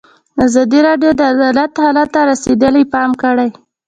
ازادي 0.45 0.79
راډیو 0.87 1.11
د 1.15 1.21
عدالت 1.33 1.71
حالت 1.83 2.09
ته 2.15 2.21
رسېدلي 2.31 2.83
پام 2.93 3.09
کړی. 3.21 3.49